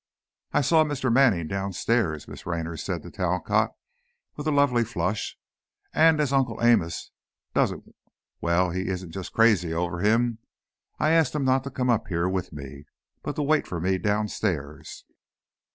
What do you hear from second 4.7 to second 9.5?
flush, "and as Uncle Amos doesn't well, he isn't just